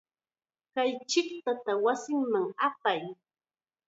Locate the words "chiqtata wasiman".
1.09-2.47